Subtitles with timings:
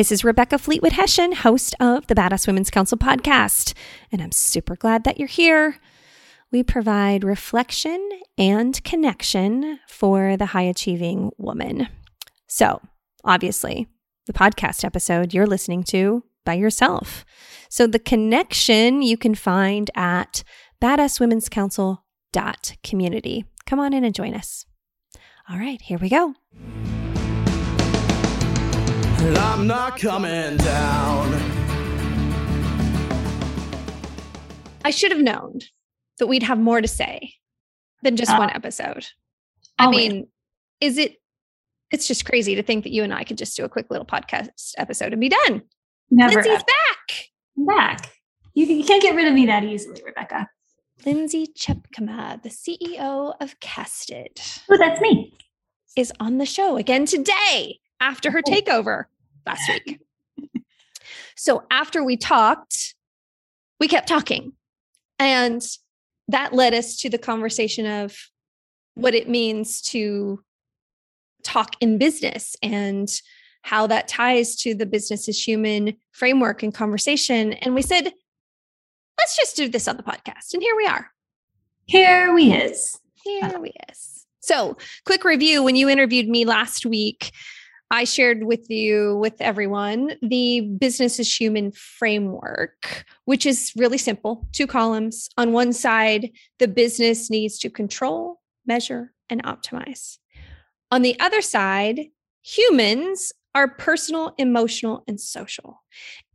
[0.00, 3.74] This is Rebecca Fleetwood Hessian, host of the Badass Women's Council podcast,
[4.10, 5.76] and I'm super glad that you're here.
[6.52, 11.86] We provide reflection and connection for the high achieving woman.
[12.48, 12.80] So,
[13.24, 13.86] obviously,
[14.26, 17.24] the podcast episode you're listening to by yourself.
[17.68, 20.42] So, the connection you can find at
[20.82, 23.44] badasswomenscouncil.community.
[23.66, 24.66] Come on in and join us.
[25.48, 26.34] All right, here we go.
[29.36, 31.32] I'm not coming down.
[34.84, 35.60] I should have known
[36.20, 37.34] that we'd have more to say
[38.02, 39.06] than just Uh, one episode.
[39.78, 40.12] I always.
[40.12, 40.28] mean,
[40.80, 41.16] is it?
[41.90, 44.06] It's just crazy to think that you and I could just do a quick little
[44.06, 45.62] podcast episode and be done.
[46.10, 47.30] Never Lindsay's back.
[47.58, 48.12] I'm back.
[48.54, 50.48] You, you can't get rid of me that easily, Rebecca.
[51.04, 55.32] Lindsay Tjepkema, the CEO of Casted, Oh, that's me.
[55.96, 59.04] is on the show again today after her takeover
[59.46, 59.98] last week.
[61.36, 62.94] so after we talked,
[63.78, 64.52] we kept talking.
[65.18, 65.62] And
[66.32, 68.16] that led us to the conversation of
[68.94, 70.42] what it means to
[71.42, 73.20] talk in business and
[73.62, 77.52] how that ties to the business is human framework and conversation.
[77.54, 78.12] And we said,
[79.18, 80.54] let's just do this on the podcast.
[80.54, 81.10] And here we are.
[81.86, 82.98] Here we is.
[83.24, 84.26] Here we is.
[84.40, 87.32] So, quick review when you interviewed me last week,
[87.90, 94.46] I shared with you, with everyone, the business is human framework, which is really simple
[94.52, 95.28] two columns.
[95.36, 96.30] On one side,
[96.60, 100.18] the business needs to control, measure, and optimize.
[100.92, 102.06] On the other side,
[102.42, 105.82] humans are personal, emotional, and social.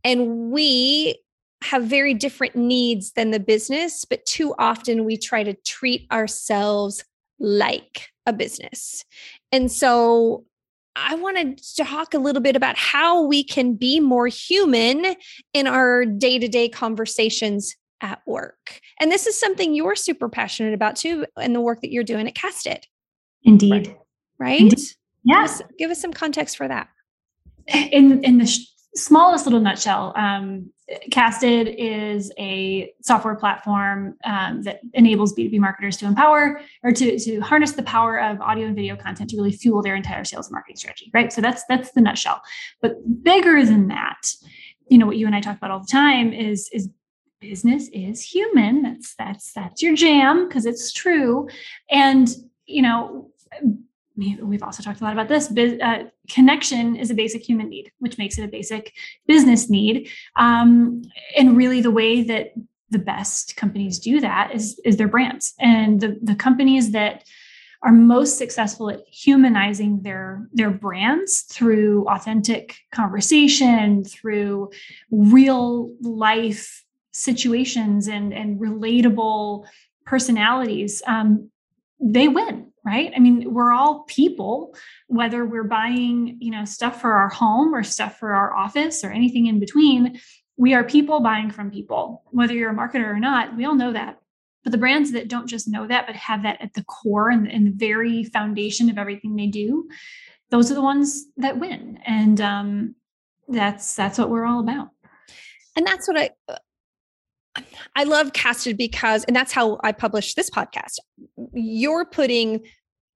[0.04, 1.18] And we
[1.64, 7.02] have very different needs than the business, but too often we try to treat ourselves
[7.38, 9.04] like a business.
[9.52, 10.44] And so
[10.98, 15.14] I wanted to talk a little bit about how we can be more human
[15.52, 18.80] in our day to day conversations at work.
[18.98, 22.26] And this is something you're super passionate about too, and the work that you're doing
[22.26, 22.86] at Casted,
[23.42, 23.94] Indeed.
[24.38, 24.60] right?
[24.60, 24.78] Indeed.
[24.78, 24.86] Give
[25.24, 25.44] Yeah.
[25.44, 26.88] us, give us some context for that.
[27.68, 30.70] In in the sh- smallest little nutshell, um,
[31.10, 37.40] Casted is a software platform um, that enables B2B marketers to empower or to, to
[37.40, 40.52] harness the power of audio and video content to really fuel their entire sales and
[40.52, 41.32] marketing strategy, right?
[41.32, 42.40] So that's that's the nutshell.
[42.80, 44.30] But bigger than that,
[44.88, 46.88] you know, what you and I talk about all the time is is
[47.40, 48.82] business is human.
[48.82, 51.48] That's that's that's your jam because it's true.
[51.90, 52.28] And
[52.66, 53.30] you know,
[54.16, 55.50] we've also talked a lot about this.
[55.50, 58.92] Uh, connection is a basic human need, which makes it a basic
[59.26, 60.08] business need.
[60.36, 61.02] Um,
[61.36, 62.54] and really, the way that
[62.90, 67.24] the best companies do that is is their brands, and the the companies that
[67.82, 74.70] are most successful at humanizing their their brands through authentic conversation, through
[75.10, 79.66] real life situations, and and relatable
[80.04, 81.02] personalities.
[81.06, 81.50] Um,
[82.00, 83.12] they win right?
[83.14, 84.74] I mean we're all people
[85.08, 89.10] whether we're buying you know stuff for our home or stuff for our office or
[89.10, 90.20] anything in between
[90.58, 92.22] we are people buying from people.
[92.30, 94.20] Whether you're a marketer or not we all know that.
[94.64, 97.50] But the brands that don't just know that but have that at the core and,
[97.50, 99.88] and the very foundation of everything they do
[100.50, 101.98] those are the ones that win.
[102.06, 102.94] And um,
[103.48, 104.88] that's that's what we're all about.
[105.76, 106.30] And that's what I
[107.94, 110.98] I love casted because and that's how I publish this podcast.
[111.52, 112.64] You're putting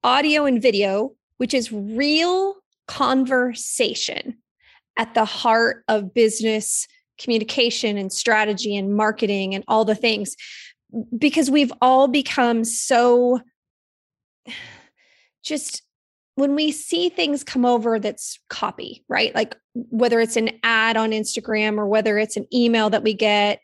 [0.03, 2.57] audio and video, which is real
[2.87, 4.39] conversation
[4.97, 6.87] at the heart of business
[7.19, 10.35] communication and strategy and marketing and all the things
[11.17, 13.41] because we've all become so
[15.43, 15.83] just
[16.35, 19.35] when we see things come over that's copy, right?
[19.35, 23.61] Like whether it's an ad on Instagram or whether it's an email that we get,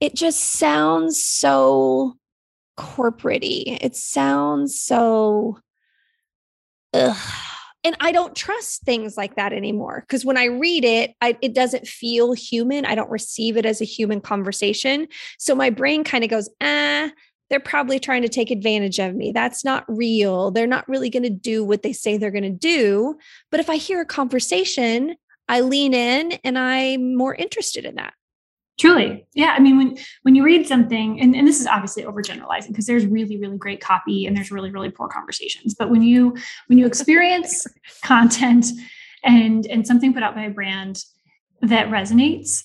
[0.00, 2.16] it just sounds so
[2.76, 5.58] corporate It sounds so
[6.92, 7.16] ugh.
[7.84, 11.54] And I don't trust things like that anymore because when I read it, I, it
[11.54, 12.84] doesn't feel human.
[12.84, 15.06] I don't receive it as a human conversation.
[15.38, 17.10] So my brain kind of goes, ah,
[17.48, 19.30] they're probably trying to take advantage of me.
[19.30, 20.50] That's not real.
[20.50, 23.16] They're not really going to do what they say they're going to do.
[23.52, 25.14] But if I hear a conversation,
[25.48, 28.14] I lean in and I'm more interested in that.
[28.78, 29.26] Truly.
[29.32, 29.54] Yeah.
[29.56, 33.06] I mean, when when you read something, and, and this is obviously overgeneralizing because there's
[33.06, 35.74] really, really great copy and there's really, really poor conversations.
[35.74, 36.36] But when you
[36.66, 37.66] when you experience
[38.04, 38.66] content
[39.24, 41.04] and and something put out by a brand
[41.62, 42.64] that resonates,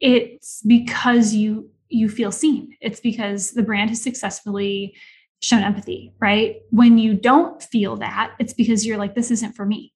[0.00, 2.76] it's because you you feel seen.
[2.80, 4.94] It's because the brand has successfully
[5.40, 6.56] shown empathy, right?
[6.70, 9.92] When you don't feel that, it's because you're like, this isn't for me,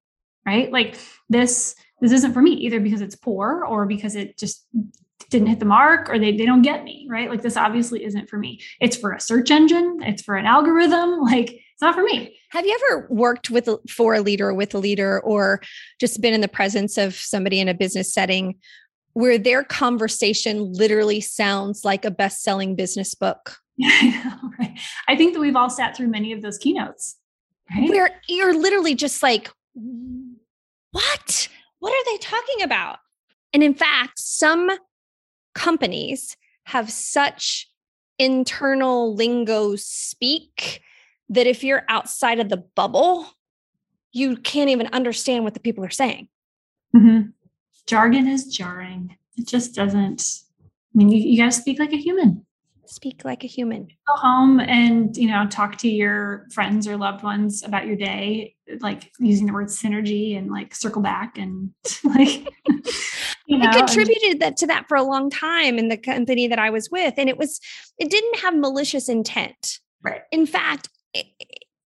[0.46, 0.72] right?
[0.72, 0.98] Like
[1.28, 4.66] this this isn't for me either because it's poor or because it just
[5.30, 7.28] didn't hit the mark or they, they don't get me, right?
[7.28, 8.60] Like this obviously isn't for me.
[8.80, 12.36] It's for a search engine, it's for an algorithm, like it's not for me.
[12.50, 15.60] Have you ever worked with for a leader with a leader or
[16.00, 18.54] just been in the presence of somebody in a business setting
[19.12, 23.56] where their conversation literally sounds like a best-selling business book?
[23.82, 24.78] right.
[25.08, 27.16] I think that we've all sat through many of those keynotes.
[27.74, 27.90] Right?
[27.90, 29.50] Where you're literally just like,
[30.92, 31.48] what?
[31.78, 32.98] What are they talking about?
[33.52, 34.70] And in fact, some
[35.56, 37.68] companies have such
[38.18, 40.82] internal lingo speak
[41.30, 43.26] that if you're outside of the bubble,
[44.12, 46.28] you can't even understand what the people are saying.
[46.94, 47.30] Mm-hmm.
[47.86, 49.16] Jargon is jarring.
[49.36, 50.22] It just doesn't.
[50.62, 52.44] I mean, you, you got to speak like a human.
[52.84, 53.88] Speak like a human.
[54.06, 58.54] Go home and you know talk to your friends or loved ones about your day,
[58.80, 61.72] like using the word synergy and like circle back and
[62.04, 62.46] like
[63.46, 66.58] you know, I contributed that to that for a long time in the company that
[66.58, 67.14] I was with.
[67.16, 67.60] And it was,
[67.98, 69.78] it didn't have malicious intent.
[70.02, 70.22] Right.
[70.32, 70.88] In fact,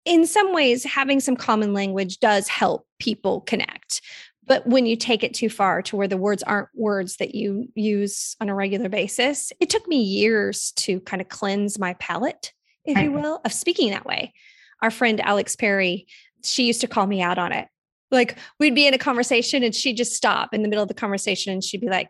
[0.05, 4.01] in some ways, having some common language does help people connect.
[4.45, 7.67] But when you take it too far to where the words aren't words that you
[7.75, 12.51] use on a regular basis, it took me years to kind of cleanse my palate,
[12.83, 13.05] if right.
[13.05, 14.33] you will, of speaking that way.
[14.81, 16.07] Our friend Alex Perry,
[16.43, 17.69] she used to call me out on it
[18.13, 20.93] like we'd be in a conversation and she'd just stop in the middle of the
[20.93, 22.09] conversation and she'd be like,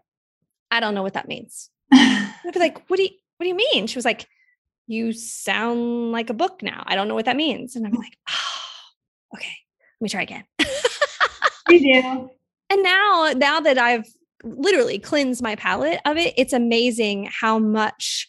[0.70, 1.70] I don't know what that means.
[1.94, 3.88] I'd be like, what do you what do you mean?
[3.88, 4.28] She was like,
[4.88, 6.84] you sound like a book now.
[6.86, 7.76] I don't know what that means.
[7.76, 9.56] And I'm like, oh, okay,
[10.00, 10.44] let me try again.
[11.70, 12.30] you do.
[12.70, 14.06] And now, now that I've
[14.44, 18.28] literally cleansed my palate of it, it's amazing how much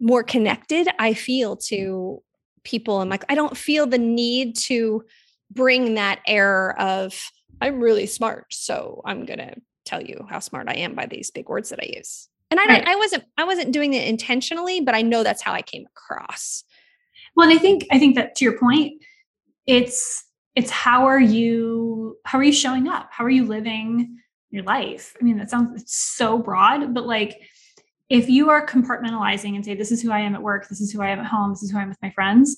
[0.00, 2.22] more connected I feel to
[2.64, 3.00] people.
[3.00, 5.04] And like, I don't feel the need to
[5.50, 7.30] bring that air of
[7.60, 9.54] i'm really smart so i'm going to
[9.84, 12.28] tell you how smart i am by these big words that i use.
[12.50, 12.86] And i right.
[12.86, 16.64] i wasn't i wasn't doing it intentionally but i know that's how i came across.
[17.36, 19.02] Well and i think i think that to your point
[19.66, 20.24] it's
[20.54, 23.08] it's how are you how are you showing up?
[23.10, 24.18] How are you living
[24.50, 25.16] your life?
[25.20, 27.40] I mean that sounds it's so broad but like
[28.10, 30.92] if you are compartmentalizing and say this is who i am at work this is
[30.92, 32.56] who i am at home this is who i am with my friends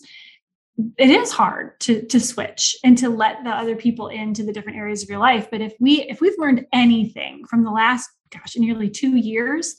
[0.99, 4.78] it is hard to to switch and to let the other people into the different
[4.78, 5.49] areas of your life.
[5.50, 9.76] But if we if we've learned anything from the last gosh nearly 2 years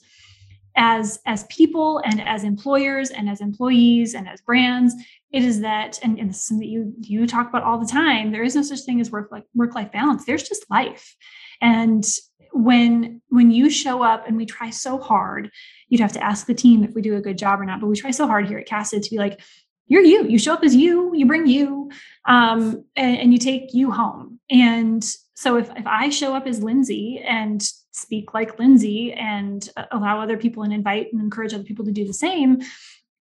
[0.76, 4.96] as as people and as employers and as employees and as brands
[5.32, 7.86] it is that and, and this is something that you you talk about all the
[7.86, 10.26] time there is no such thing as work like work life balance.
[10.26, 11.16] There's just life.
[11.62, 12.06] And
[12.54, 15.52] when when you show up and we try so hard
[15.90, 17.88] you'd have to ask the team if we do a good job or not but
[17.88, 19.40] we try so hard here at casted to be like
[19.88, 20.26] you're you.
[20.28, 21.90] You show up as you, you bring you,
[22.26, 24.40] um, and, and, you take you home.
[24.50, 25.04] And
[25.34, 27.62] so if, if I show up as Lindsay and
[27.92, 31.92] speak like Lindsay and uh, allow other people and invite and encourage other people to
[31.92, 32.62] do the same,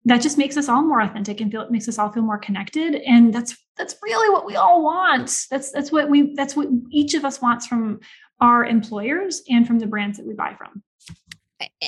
[0.06, 2.38] that just makes us all more authentic and feel it makes us all feel more
[2.38, 2.96] connected.
[3.06, 5.47] And that's that's really what we all want.
[5.50, 8.00] That's that's what we that's what each of us wants from
[8.40, 10.83] our employers and from the brands that we buy from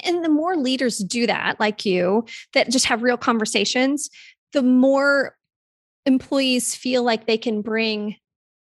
[0.05, 4.11] and the more leaders do that like you that just have real conversations
[4.53, 5.37] the more
[6.07, 8.17] employees feel like they can bring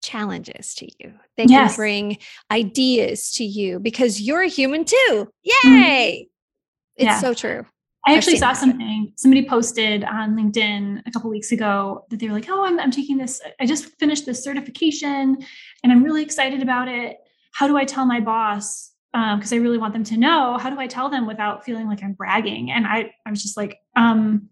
[0.02, 1.14] challenges to you.
[1.36, 1.72] They yes.
[1.72, 2.18] can bring
[2.50, 4.96] ideas to you because you're a human too.
[5.10, 5.68] Mm-hmm.
[5.72, 6.12] Yay.
[6.12, 7.02] Mm-hmm.
[7.02, 7.20] It's yeah.
[7.20, 7.66] so true.
[8.06, 12.34] I actually saw something somebody posted on LinkedIn a couple weeks ago that they were
[12.34, 13.40] like, "Oh, I'm, I'm taking this.
[13.58, 15.38] I just finished this certification,
[15.82, 17.16] and I'm really excited about it.
[17.54, 18.92] How do I tell my boss?
[19.12, 20.58] Because um, I really want them to know.
[20.58, 23.56] How do I tell them without feeling like I'm bragging?" And I, I was just
[23.56, 24.50] like, um,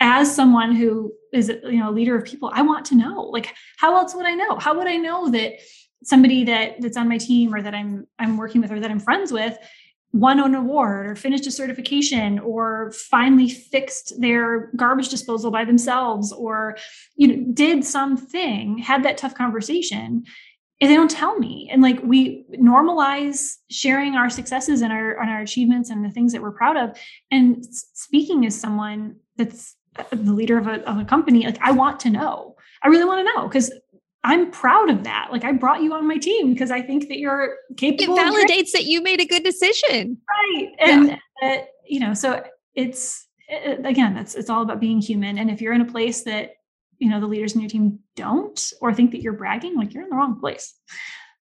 [0.00, 3.54] as someone who is you know a leader of people i want to know like
[3.78, 4.58] how else would i know?
[4.58, 5.54] How would i know that
[6.02, 9.00] somebody that that's on my team or that i'm i'm working with or that i'm
[9.00, 9.56] friends with
[10.12, 16.32] won an award or finished a certification or finally fixed their garbage disposal by themselves
[16.32, 16.76] or
[17.16, 20.24] you know did something had that tough conversation
[20.80, 21.68] and they don't tell me.
[21.70, 26.32] And like we normalize sharing our successes and our and our achievements and the things
[26.32, 26.98] that we're proud of.
[27.30, 29.76] And speaking as someone that's
[30.10, 33.26] the leader of a, of a company like i want to know i really want
[33.26, 33.70] to know because
[34.22, 35.28] I'm proud of that.
[35.32, 38.16] Like I brought you on my team because I think that you're capable.
[38.18, 40.18] It validates that you made a good decision.
[40.28, 40.72] Right.
[40.78, 41.48] And, yeah.
[41.48, 42.44] uh, you know, so
[42.74, 45.38] it's, it, again, that's, it's all about being human.
[45.38, 46.52] And if you're in a place that,
[46.98, 50.02] you know, the leaders in your team don't, or think that you're bragging, like you're
[50.02, 50.74] in the wrong place.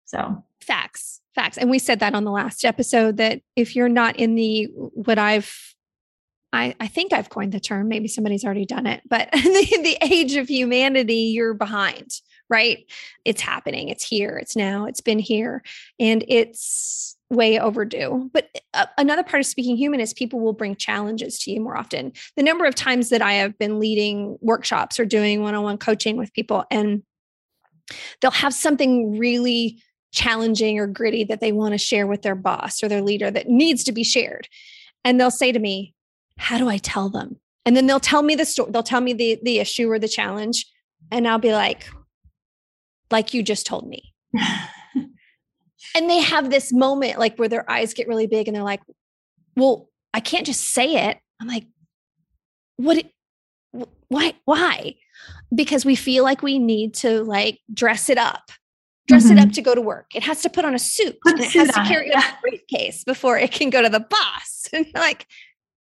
[0.06, 1.58] So facts, facts.
[1.58, 5.20] And we said that on the last episode that if you're not in the, what
[5.20, 5.76] I've
[6.52, 9.98] I, I think I've coined the term, maybe somebody's already done it, but the, the
[10.02, 12.12] age of humanity, you're behind,
[12.50, 12.86] right?
[13.26, 13.90] It's happening.
[13.90, 14.38] It's here.
[14.38, 14.86] It's now.
[14.86, 15.64] It's been here.
[16.00, 18.30] And it's way overdue.
[18.34, 21.78] But uh, another part of speaking human is people will bring challenges to you more
[21.78, 22.14] often.
[22.36, 25.78] The number of times that I have been leading workshops or doing one on one
[25.78, 27.04] coaching with people, and
[28.22, 32.82] they'll have something really challenging or gritty that they want to share with their boss
[32.82, 34.48] or their leader that needs to be shared.
[35.04, 35.94] And they'll say to me,
[36.40, 37.38] how do I tell them?
[37.66, 40.08] And then they'll tell me the story, they'll tell me the the issue or the
[40.08, 40.66] challenge,
[41.12, 41.90] and I'll be like,
[43.12, 44.14] like you just told me.
[45.96, 48.82] and they have this moment like where their eyes get really big and they're like,
[49.56, 51.18] well, I can't just say it.
[51.42, 51.68] I'm like,
[52.78, 53.12] what it,
[54.08, 54.96] why why?
[55.54, 58.52] Because we feel like we need to like dress it up
[59.10, 59.34] dress mm-hmm.
[59.34, 59.54] it up mm-hmm.
[59.54, 60.16] to go to work.
[60.16, 62.16] It has to put on a suit put and it has to carry it.
[62.16, 64.56] a briefcase before it can go to the boss.
[64.72, 65.26] And like,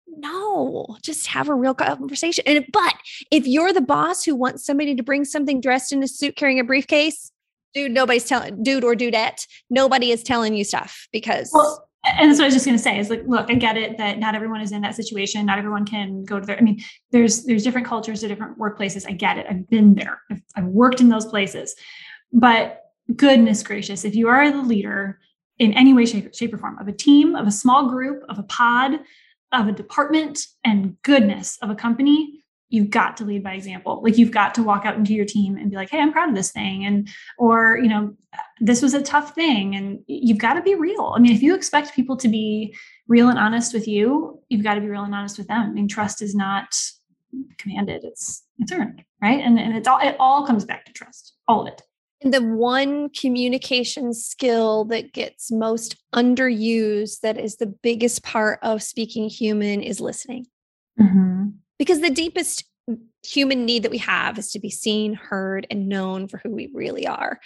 [0.08, 2.44] no, just have a real conversation.
[2.48, 2.94] And but
[3.32, 6.60] if you're the boss who wants somebody to bring something dressed in a suit carrying
[6.60, 7.32] a briefcase,
[7.74, 12.40] dude, nobody's telling dude or dudette, nobody is telling you stuff because well, and that's
[12.40, 14.36] what I was just going to say is like, look, I get it that not
[14.36, 15.46] everyone is in that situation.
[15.46, 16.80] Not everyone can go to their, I mean,
[17.12, 19.08] there's, there's different cultures to different workplaces.
[19.08, 19.48] I get it.
[19.50, 20.22] I've been there.
[20.32, 21.76] I've, I've worked in those places,
[22.32, 22.82] but
[23.16, 25.20] goodness gracious, if you are the leader
[25.58, 28.38] in any way, shape, shape or form of a team, of a small group, of
[28.38, 29.00] a pod,
[29.60, 34.02] of a department and goodness of a company, you've got to lead by example.
[34.04, 36.30] Like you've got to walk out into your team and be like, "Hey, I'm proud
[36.30, 37.08] of this thing," and
[37.38, 38.16] or you know,
[38.60, 41.14] this was a tough thing, and you've got to be real.
[41.16, 42.76] I mean, if you expect people to be
[43.08, 45.62] real and honest with you, you've got to be real and honest with them.
[45.62, 46.76] I mean, trust is not
[47.58, 49.40] commanded; it's it's earned, right?
[49.40, 51.82] And and it's all it all comes back to trust, all of it
[52.22, 59.30] the one communication skill that gets most underused, that is the biggest part of speaking
[59.30, 60.48] human, is listening.
[61.00, 61.50] Mm-hmm.
[61.78, 62.64] Because the deepest
[63.24, 66.70] human need that we have is to be seen, heard, and known for who we
[66.74, 67.40] really are.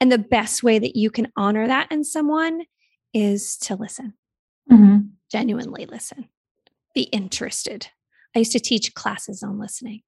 [0.00, 2.62] And the best way that you can honor that in someone
[3.14, 4.14] is to listen,
[4.70, 4.98] mm-hmm.
[5.30, 6.28] genuinely listen,
[6.94, 7.88] be interested.
[8.34, 10.02] I used to teach classes on listening.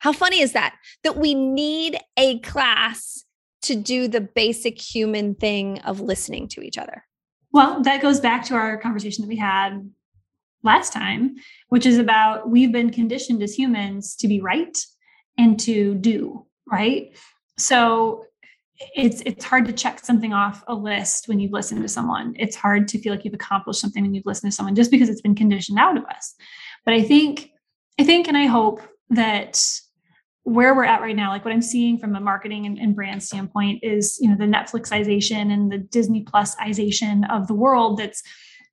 [0.00, 0.76] How funny is that?
[1.02, 3.24] That we need a class
[3.64, 7.04] to do the basic human thing of listening to each other?
[7.52, 9.90] Well, that goes back to our conversation that we had
[10.62, 11.36] last time,
[11.68, 14.76] which is about we've been conditioned as humans to be right
[15.38, 17.16] and to do, right?
[17.58, 18.24] So
[18.96, 22.34] it's it's hard to check something off a list when you've listened to someone.
[22.38, 25.08] It's hard to feel like you've accomplished something when you've listened to someone just because
[25.08, 26.34] it's been conditioned out of us.
[26.84, 27.50] But I think
[28.00, 28.80] I think and I hope
[29.10, 29.62] that
[30.44, 33.22] where we're at right now, like what I'm seeing from a marketing and, and, brand
[33.22, 38.22] standpoint is, you know, the Netflixization and the Disney Plusization of the world that's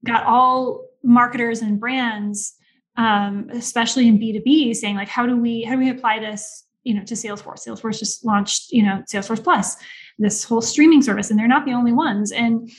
[0.06, 2.56] got all marketers and brands,
[2.98, 6.94] um, especially in B2B, saying like, how do we how do we apply this, you
[6.94, 7.66] know, to Salesforce?
[7.66, 9.78] Salesforce just launched, you know, Salesforce Plus,
[10.20, 12.34] this whole streaming service, and they're not the only ones.
[12.34, 12.70] And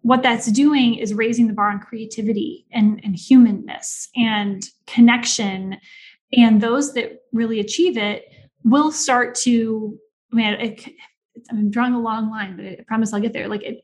[0.00, 5.76] what that's doing is raising the bar on creativity and, and humanness and connection.
[6.32, 8.24] And those that really achieve it
[8.64, 9.98] will start to
[10.32, 10.88] I mean, it,
[11.50, 13.48] I'm drawing a long line, but I promise I'll get there.
[13.48, 13.80] Like it,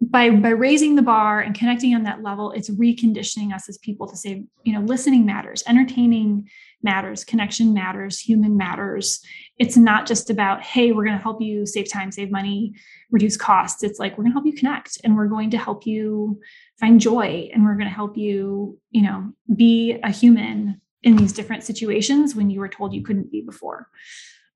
[0.00, 4.06] by by raising the bar and connecting on that level, it's reconditioning us as people
[4.06, 6.48] to say, you know, listening matters, entertaining
[6.82, 9.20] matters, connection matters, human matters.
[9.58, 12.74] It's not just about, hey, we're going to help you save time, save money,
[13.10, 13.82] reduce costs.
[13.82, 16.40] It's like we're going to help you connect and we're going to help you
[16.78, 21.32] find joy and we're going to help you, you know, be a human in these
[21.32, 23.88] different situations when you were told you couldn't be before.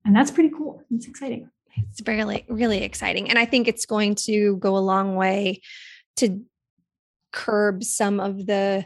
[0.05, 0.83] And that's pretty cool.
[0.91, 1.49] It's exciting.
[1.77, 3.31] It's really, really exciting.
[3.31, 5.63] And I think it's going to go a long way
[6.17, 6.45] to
[7.33, 8.85] curb some of the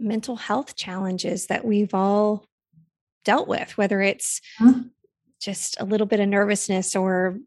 [0.00, 2.44] mental health challenges that we've all
[3.24, 4.88] dealt with, whether it's mm-hmm.
[5.40, 7.38] just a little bit of nervousness or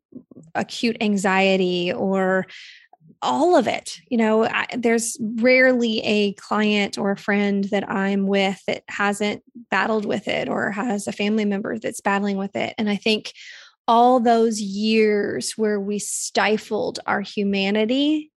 [0.55, 2.47] acute anxiety or
[3.21, 8.27] all of it you know I, there's rarely a client or a friend that i'm
[8.27, 12.73] with that hasn't battled with it or has a family member that's battling with it.
[12.77, 13.33] And i think
[13.87, 18.31] all those years where we stifled our humanity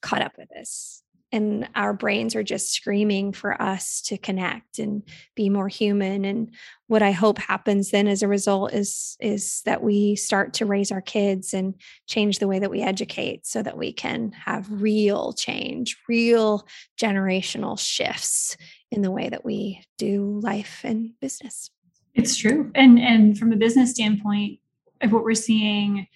[0.00, 1.02] caught up with us
[1.32, 5.02] and our brains are just screaming for us to connect and
[5.34, 6.54] be more human and
[6.86, 10.92] what i hope happens then as a result is is that we start to raise
[10.92, 11.74] our kids and
[12.06, 16.66] change the way that we educate so that we can have real change real
[17.00, 18.56] generational shifts
[18.90, 21.70] in the way that we do life and business.
[22.14, 22.70] It's true.
[22.74, 24.58] And and from a business standpoint
[25.02, 26.06] of what we're seeing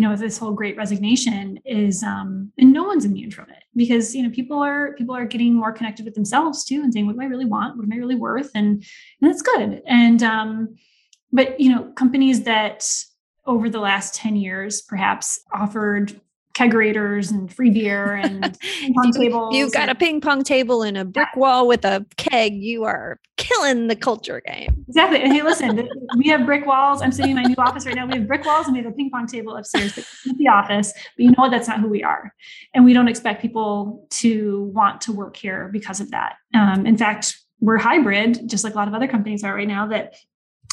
[0.00, 4.14] you know, this whole great resignation is um and no one's immune from it because
[4.14, 7.16] you know people are people are getting more connected with themselves too and saying what
[7.16, 7.76] do I really want?
[7.76, 8.50] What am I really worth?
[8.54, 8.82] And,
[9.20, 9.82] and that's good.
[9.86, 10.76] And um,
[11.32, 12.90] but you know, companies that
[13.44, 16.18] over the last 10 years perhaps offered
[16.60, 19.54] kegerators and free beer and ping pong tables.
[19.54, 22.54] You've got and, a ping pong table and a brick wall with a keg.
[22.54, 24.84] You are killing the culture game.
[24.88, 25.22] Exactly.
[25.22, 27.00] And hey, listen, we have brick walls.
[27.00, 28.06] I'm sitting in my new office right now.
[28.06, 30.92] We have brick walls and we have a ping pong table upstairs at the office.
[31.16, 31.50] But you know what?
[31.50, 32.34] That's not who we are.
[32.74, 36.34] And we don't expect people to want to work here because of that.
[36.54, 39.86] Um, in fact, we're hybrid, just like a lot of other companies are right now
[39.88, 40.14] that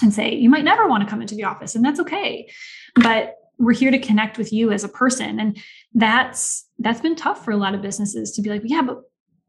[0.03, 2.47] and say you might never want to come into the office and that's okay
[2.95, 5.57] but we're here to connect with you as a person and
[5.93, 9.01] that's that's been tough for a lot of businesses to be like yeah but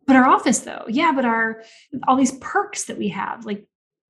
[0.06, 1.62] but our office though yeah but our
[2.06, 3.66] all these perks that we have like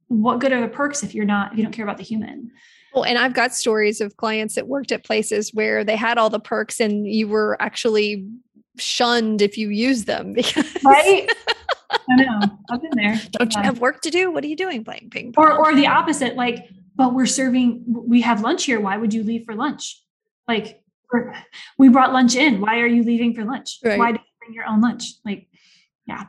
[0.08, 2.50] what good are the perks if you're not if you don't care about the human
[2.94, 6.30] well, and I've got stories of clients that worked at places where they had all
[6.30, 8.26] the perks and you were actually
[8.78, 11.28] shunned if you use them because right
[11.90, 12.40] I know.
[12.70, 13.20] I've been there.
[13.32, 14.30] Don't you have work to do?
[14.30, 15.44] What are you doing playing ping pong?
[15.44, 18.80] Or or the opposite, like but we're serving we have lunch here.
[18.80, 20.02] Why would you leave for lunch?
[20.46, 20.82] Like
[21.78, 22.60] we brought lunch in.
[22.60, 23.78] Why are you leaving for lunch?
[23.82, 23.98] Right.
[23.98, 25.14] why do you bring your own lunch?
[25.24, 25.48] Like
[26.06, 26.24] yeah.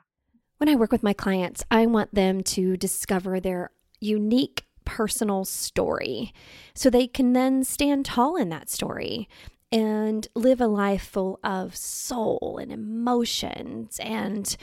[0.58, 3.72] When i work with my clients i want them to discover their
[4.02, 6.34] unique personal story
[6.74, 9.30] so they can then stand tall in that story
[9.72, 14.58] and live a life full of soul and emotions and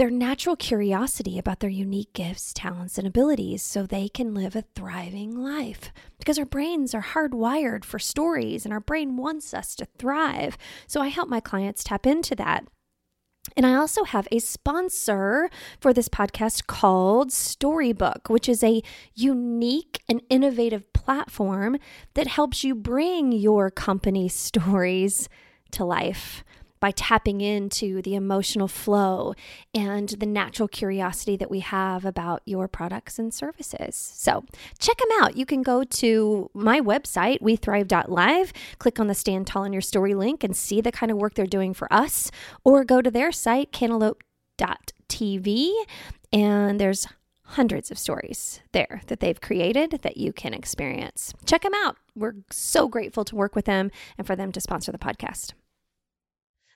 [0.00, 4.64] their natural curiosity about their unique gifts, talents, and abilities so they can live a
[4.74, 5.92] thriving life.
[6.18, 10.56] Because our brains are hardwired for stories and our brain wants us to thrive.
[10.86, 12.64] So I help my clients tap into that.
[13.58, 15.50] And I also have a sponsor
[15.82, 18.80] for this podcast called Storybook, which is a
[19.14, 21.76] unique and innovative platform
[22.14, 25.28] that helps you bring your company stories
[25.72, 26.42] to life
[26.80, 29.34] by tapping into the emotional flow
[29.74, 33.94] and the natural curiosity that we have about your products and services.
[33.94, 34.44] So
[34.78, 35.36] check them out.
[35.36, 40.14] You can go to my website, wethrive.live, click on the Stand Tall in Your Story
[40.14, 42.30] link and see the kind of work they're doing for us,
[42.64, 45.72] or go to their site, cantaloupe.tv,
[46.32, 47.06] and there's
[47.42, 51.34] hundreds of stories there that they've created that you can experience.
[51.44, 51.96] Check them out.
[52.14, 55.54] We're so grateful to work with them and for them to sponsor the podcast.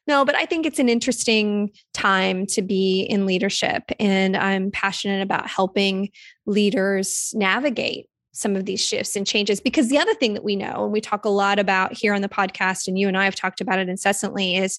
[0.07, 3.85] No, but I think it's an interesting time to be in leadership.
[3.99, 6.11] And I'm passionate about helping
[6.45, 9.61] leaders navigate some of these shifts and changes.
[9.61, 12.21] Because the other thing that we know, and we talk a lot about here on
[12.21, 14.79] the podcast, and you and I have talked about it incessantly, is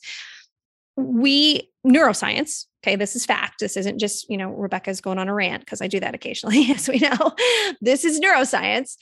[0.98, 5.34] we neuroscience okay this is fact this isn't just you know rebecca's going on a
[5.34, 7.34] rant because i do that occasionally as we know
[7.82, 8.96] this is neuroscience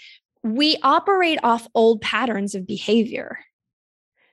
[0.43, 3.39] we operate off old patterns of behavior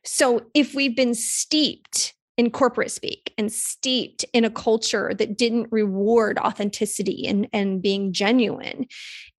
[0.04, 5.68] so if we've been steeped in corporate speak and steeped in a culture that didn't
[5.70, 8.86] reward authenticity and, and being genuine,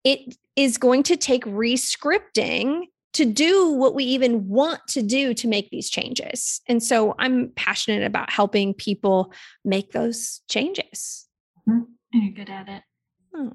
[0.04, 5.48] it is going to take rescripting to do what we even want to do to
[5.48, 6.62] make these changes.
[6.68, 9.34] And so I'm passionate about helping people
[9.66, 11.28] make those changes.
[11.68, 11.82] Mm-hmm.
[12.14, 12.84] You're good at it.
[13.36, 13.52] Oh,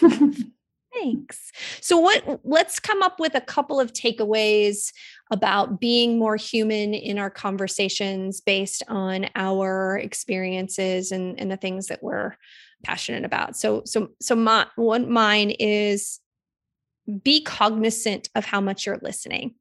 [0.00, 0.42] thanks.
[0.92, 1.52] Thanks.
[1.80, 4.92] So what let's come up with a couple of takeaways
[5.30, 11.88] about being more human in our conversations based on our experiences and, and the things
[11.88, 12.36] that we're
[12.84, 13.56] passionate about.
[13.56, 16.20] So so so my one mine is
[17.22, 19.54] be cognizant of how much you're listening.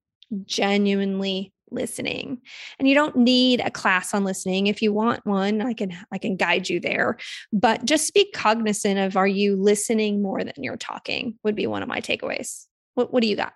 [0.46, 2.42] Genuinely listening
[2.80, 4.68] and you don't need a class on listening.
[4.68, 7.18] If you want one i can i can guide you there
[7.52, 11.84] but just be cognizant of are you listening more than you're talking would be one
[11.84, 12.66] of my takeaways.
[12.96, 13.54] What, what do you got?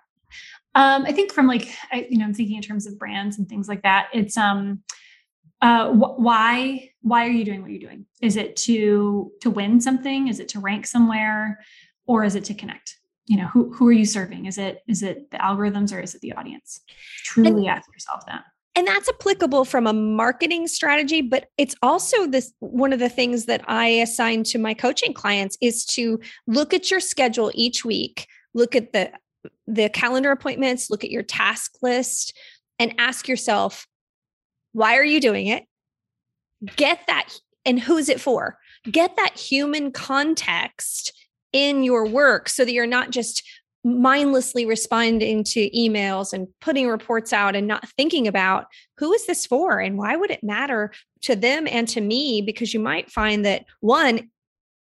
[0.76, 3.48] Um, i think from like I, you know i'm thinking in terms of brands and
[3.48, 4.84] things like that it's um
[5.62, 8.06] uh wh- why why are you doing what you're doing?
[8.22, 10.28] Is it to to win something?
[10.28, 11.60] Is it to rank somewhere?
[12.08, 12.98] Or is it to connect
[13.32, 14.46] you know who who are you serving?
[14.46, 16.82] Is it is it the algorithms or is it the audience?
[17.24, 18.44] Truly and, ask yourself that.
[18.76, 23.46] And that's applicable from a marketing strategy but it's also this one of the things
[23.46, 28.28] that i assign to my coaching clients is to look at your schedule each week
[28.54, 29.12] look at the
[29.68, 32.38] the calendar appointments look at your task list
[32.80, 33.86] and ask yourself
[34.74, 35.66] why are you doing it?
[36.76, 37.30] Get that
[37.66, 38.58] and who's it for?
[38.90, 41.14] Get that human context
[41.54, 43.44] in your work so that you're not just
[43.84, 49.46] mindlessly responding to emails and putting reports out and not thinking about who is this
[49.46, 49.80] for?
[49.80, 52.42] And why would it matter to them and to me?
[52.42, 54.30] Because you might find that one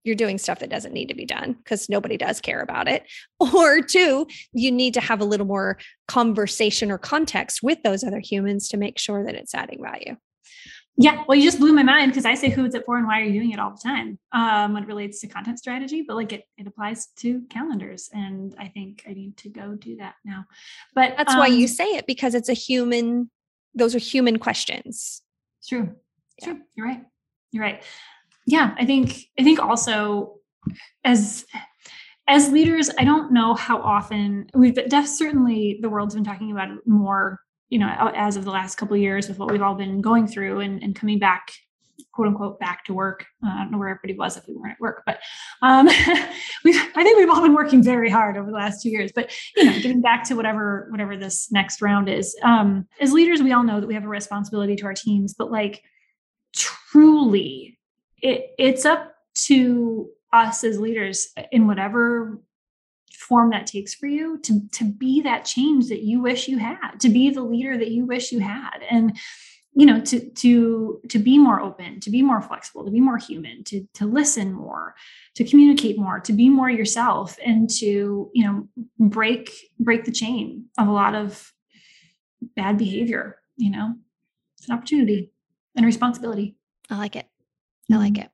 [0.05, 3.05] you're doing stuff that doesn't need to be done because nobody does care about it.
[3.55, 8.21] Or two you need to have a little more conversation or context with those other
[8.21, 10.17] humans to make sure that it's adding value
[11.01, 13.07] yeah, well, you just blew my mind because I say who it's it for and
[13.07, 16.03] why are you doing it all the time um, when it relates to content strategy,
[16.03, 18.11] but like it, it applies to calendars.
[18.13, 20.45] And I think I need to go do that now.
[20.97, 23.31] But that's um, why you say it because it's a human,
[23.75, 25.23] those are human questions.
[25.69, 25.95] True.
[26.41, 26.45] Yeah.
[26.47, 26.61] True.
[26.75, 27.05] You're right.
[27.53, 27.85] You're right.
[28.45, 28.75] Yeah.
[28.77, 30.41] I think, I think also
[31.05, 31.47] as,
[32.27, 36.71] as leaders, I don't know how often we've, but certainly the world's been talking about
[36.71, 40.01] it more you know, as of the last couple years with what we've all been
[40.01, 41.53] going through and, and coming back,
[42.13, 43.27] quote unquote, back to work.
[43.45, 45.21] Uh, I don't know where everybody was if we weren't at work, but
[45.63, 45.87] um,
[46.65, 49.13] we've, I think we've all been working very hard over the last two years.
[49.15, 53.43] But you know, getting back to whatever whatever this next round is, um, as leaders,
[53.43, 55.83] we all know that we have a responsibility to our teams, but like
[56.55, 57.79] truly,
[58.23, 62.41] it it's up to us as leaders in whatever
[63.29, 66.99] form that takes for you to to be that change that you wish you had
[67.01, 68.79] to be the leader that you wish you had.
[68.91, 69.17] And
[69.75, 73.19] you know to to to be more open to be more flexible to be more
[73.19, 74.95] human to to listen more
[75.37, 78.67] to communicate more to be more yourself and to you know
[78.99, 81.53] break break the chain of a lot of
[82.57, 83.95] bad behavior you know?
[84.57, 85.33] It's an opportunity
[85.77, 86.57] and a responsibility.
[86.89, 87.27] I like it.
[87.93, 88.23] I like mm-hmm.
[88.23, 88.31] it.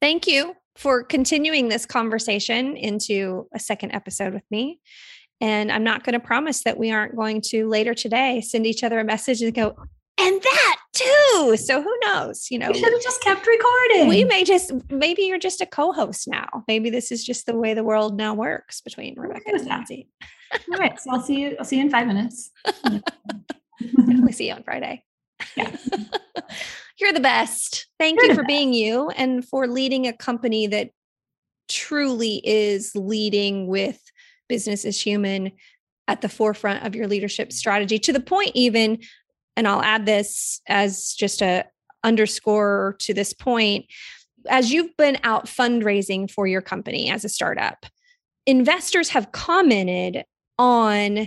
[0.00, 4.80] Thank you for continuing this conversation into a second episode with me.
[5.40, 8.84] And I'm not going to promise that we aren't going to later today send each
[8.84, 9.74] other a message and go,
[10.18, 11.56] and that too.
[11.56, 12.48] So who knows?
[12.50, 14.08] You know, we should have just kept recording.
[14.08, 16.64] We may just, maybe you're just a co host now.
[16.68, 20.08] Maybe this is just the way the world now works between Rebecca and Lindsay.
[20.52, 20.98] All right.
[21.00, 21.56] So I'll see you.
[21.58, 22.50] I'll see you in five minutes.
[23.84, 25.02] Definitely see you on Friday.
[25.56, 25.74] Yeah.
[27.02, 27.88] You're the best.
[27.98, 30.90] Thank You're you for being you and for leading a company that
[31.68, 34.00] truly is leading with
[34.48, 35.50] business as human
[36.06, 39.00] at the forefront of your leadership strategy to the point even
[39.56, 41.64] and I'll add this as just a
[42.04, 43.86] underscore to this point
[44.48, 47.84] as you've been out fundraising for your company as a startup
[48.46, 50.24] investors have commented
[50.56, 51.26] on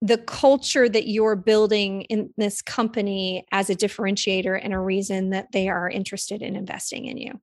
[0.00, 5.50] the culture that you're building in this company as a differentiator and a reason that
[5.52, 7.40] they are interested in investing in you.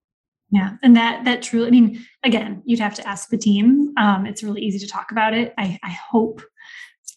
[0.51, 3.93] Yeah and that that truly i mean again you'd have to ask the team.
[3.97, 5.53] Um, it's really easy to talk about it.
[5.57, 6.41] I, I hope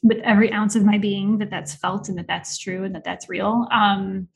[0.03, 3.05] with every ounce of my being that that's felt and that that's true and that
[3.05, 3.67] that's real.
[3.71, 4.29] Um,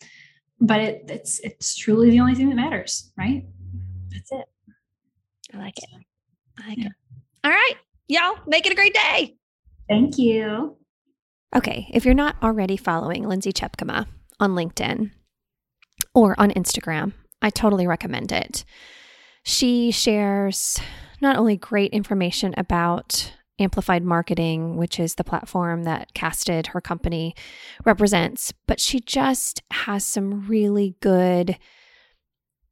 [0.60, 3.44] but it, it's it's truly the only thing that matters right?
[4.10, 4.44] That's it.
[5.54, 5.88] I like it.
[6.62, 6.86] I like yeah.
[6.86, 6.92] it.
[7.44, 7.74] All right.
[8.08, 9.36] Y'all make it a great day.
[9.88, 10.76] Thank you
[11.54, 14.06] Okay, if you're not already following Lindsay Tjepkema
[14.40, 15.10] on LinkedIn
[16.14, 17.12] or on Instagram,
[17.42, 18.64] I totally recommend it.
[19.42, 20.80] She shares
[21.20, 27.34] not only great information about Amplified Marketing, which is the platform that Casted, her company,
[27.84, 31.58] represents, but she just has some really good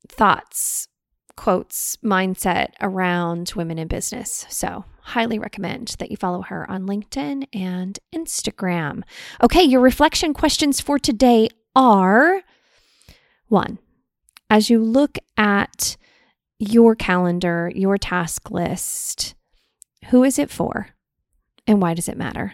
[0.09, 0.89] thoughts
[1.37, 4.47] quotes mindset around women in business.
[4.49, 9.03] So, highly recommend that you follow her on LinkedIn and Instagram.
[9.43, 12.43] Okay, your reflection questions for today are
[13.49, 13.79] one,
[14.49, 15.97] as you look at
[16.59, 19.35] your calendar, your task list,
[20.11, 20.89] who is it for
[21.67, 22.53] and why does it matter?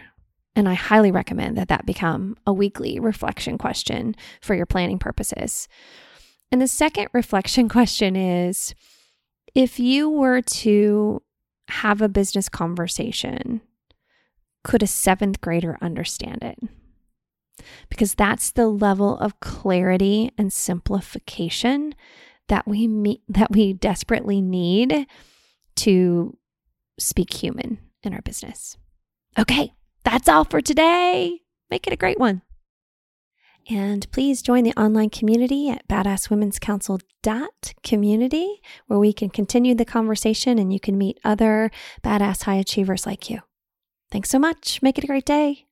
[0.55, 5.67] And I highly recommend that that become a weekly reflection question for your planning purposes.
[6.51, 8.73] And the second reflection question is
[9.53, 11.21] if you were to
[11.69, 13.61] have a business conversation,
[14.63, 16.59] could a seventh grader understand it?
[17.89, 21.95] Because that's the level of clarity and simplification
[22.47, 25.07] that we meet, that we desperately need
[25.77, 26.37] to
[26.99, 28.77] speak human in our business.
[29.37, 31.41] Okay, that's all for today.
[31.69, 32.41] Make it a great one.
[33.69, 40.71] And please join the online community at badasswomen'scouncil.community, where we can continue the conversation and
[40.71, 41.69] you can meet other
[42.03, 43.41] badass high achievers like you.
[44.09, 44.81] Thanks so much.
[44.81, 45.65] Make it a great day.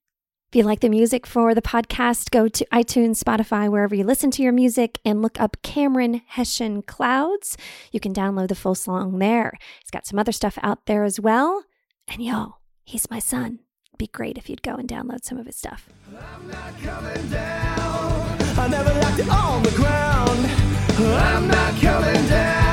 [0.50, 4.30] If you like the music for the podcast, go to iTunes, Spotify, wherever you listen
[4.32, 7.58] to your music, and look up Cameron Hessian Clouds.
[7.92, 9.58] You can download the full song there.
[9.82, 11.64] He's got some other stuff out there as well.
[12.08, 13.60] And y'all, he's my son.
[13.98, 15.90] Be great if you'd go and download some of his stuff.
[20.98, 22.65] I'm not coming down.